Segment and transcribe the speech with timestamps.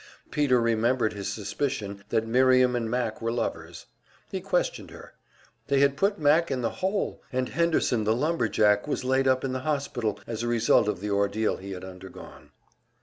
[0.31, 3.85] Peter remembered his suspicion that Miriam and Mac were lovers.
[4.31, 5.13] He questioned her.
[5.67, 9.43] They had put Mac in the "hole," and Henderson, the lumber jack, was laid up
[9.43, 12.49] in the hospital as a result of the ordeal he had undergone.